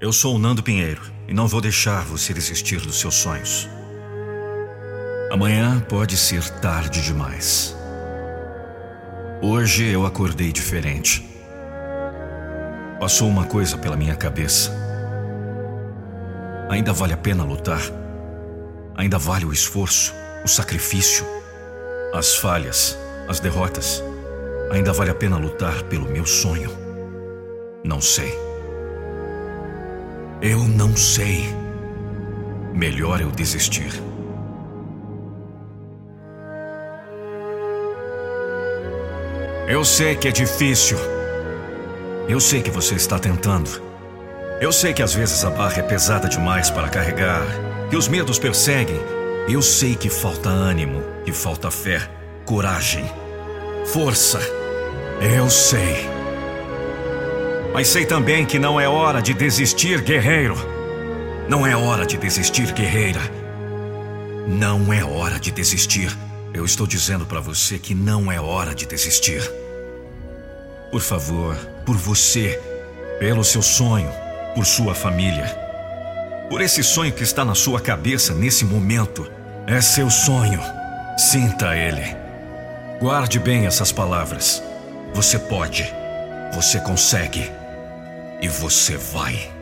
[0.00, 3.68] Eu sou o Nando Pinheiro e não vou deixar você desistir dos seus sonhos.
[5.28, 7.76] Amanhã pode ser tarde demais.
[9.42, 11.28] Hoje eu acordei diferente.
[13.00, 14.72] Passou uma coisa pela minha cabeça.
[16.70, 17.82] Ainda vale a pena lutar.
[18.94, 21.26] Ainda vale o esforço, o sacrifício,
[22.14, 22.96] as falhas,
[23.26, 24.00] as derrotas.
[24.70, 26.70] Ainda vale a pena lutar pelo meu sonho.
[27.84, 28.47] Não sei.
[30.40, 31.52] Eu não sei.
[32.72, 33.90] Melhor eu desistir.
[39.66, 40.96] Eu sei que é difícil.
[42.28, 43.82] Eu sei que você está tentando.
[44.60, 47.46] Eu sei que às vezes a barra é pesada demais para carregar,
[47.90, 49.00] que os medos perseguem.
[49.48, 52.08] Eu sei que falta ânimo, que falta fé,
[52.44, 53.10] coragem,
[53.86, 54.38] força.
[55.20, 56.17] Eu sei.
[57.72, 60.56] Mas sei também que não é hora de desistir, guerreiro.
[61.48, 63.20] Não é hora de desistir, guerreira.
[64.46, 66.16] Não é hora de desistir.
[66.52, 69.42] Eu estou dizendo para você que não é hora de desistir.
[70.90, 72.58] Por favor, por você,
[73.18, 74.10] pelo seu sonho,
[74.54, 75.46] por sua família.
[76.48, 79.30] Por esse sonho que está na sua cabeça nesse momento.
[79.66, 80.60] É seu sonho.
[81.18, 82.16] Sinta ele.
[82.98, 84.62] Guarde bem essas palavras.
[85.12, 85.92] Você pode.
[86.54, 87.57] Você consegue.
[88.40, 89.52] E você vai.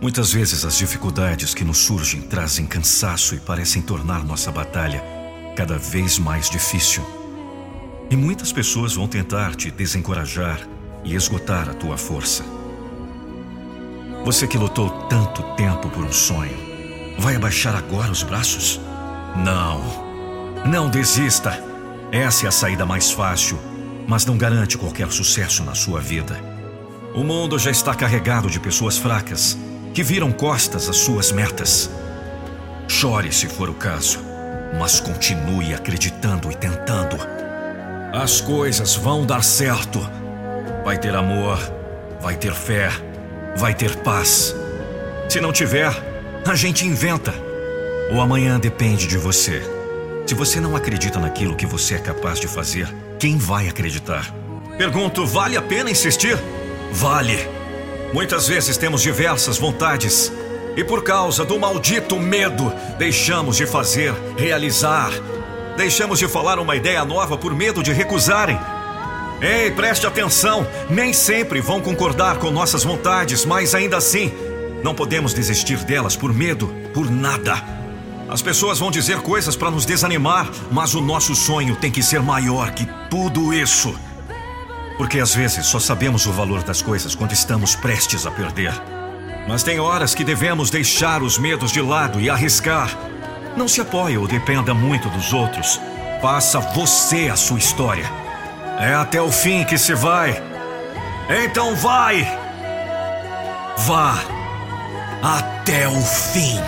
[0.00, 5.02] Muitas vezes as dificuldades que nos surgem trazem cansaço e parecem tornar nossa batalha
[5.56, 7.04] cada vez mais difícil.
[8.10, 10.60] E muitas pessoas vão tentar te desencorajar
[11.02, 12.44] e esgotar a tua força.
[14.24, 16.56] Você que lutou tanto tempo por um sonho,
[17.18, 18.80] vai abaixar agora os braços?
[19.36, 20.04] Não.
[20.66, 21.75] Não desista.
[22.12, 23.58] Essa é a saída mais fácil,
[24.06, 26.40] mas não garante qualquer sucesso na sua vida.
[27.14, 29.58] O mundo já está carregado de pessoas fracas
[29.92, 31.90] que viram costas às suas metas.
[32.86, 34.20] Chore se for o caso,
[34.78, 37.16] mas continue acreditando e tentando.
[38.12, 39.98] As coisas vão dar certo.
[40.84, 41.58] Vai ter amor,
[42.20, 42.90] vai ter fé,
[43.56, 44.54] vai ter paz.
[45.28, 45.90] Se não tiver,
[46.46, 47.34] a gente inventa.
[48.12, 49.75] O amanhã depende de você.
[50.26, 54.34] Se você não acredita naquilo que você é capaz de fazer, quem vai acreditar?
[54.76, 56.36] Pergunto: vale a pena insistir?
[56.92, 57.48] Vale.
[58.12, 60.32] Muitas vezes temos diversas vontades
[60.76, 65.10] e por causa do maldito medo, deixamos de fazer, realizar.
[65.76, 68.58] Deixamos de falar uma ideia nova por medo de recusarem.
[69.40, 70.66] Ei, preste atenção!
[70.90, 74.32] Nem sempre vão concordar com nossas vontades, mas ainda assim,
[74.82, 77.85] não podemos desistir delas por medo, por nada.
[78.28, 82.20] As pessoas vão dizer coisas para nos desanimar, mas o nosso sonho tem que ser
[82.20, 83.94] maior que tudo isso.
[84.96, 88.72] Porque às vezes só sabemos o valor das coisas quando estamos prestes a perder.
[89.46, 92.90] Mas tem horas que devemos deixar os medos de lado e arriscar.
[93.56, 95.80] Não se apoie ou dependa muito dos outros.
[96.20, 98.10] Faça você a sua história.
[98.80, 100.42] É até o fim que se vai.
[101.44, 102.26] Então vai!
[103.78, 104.18] Vá
[105.22, 106.58] até o fim.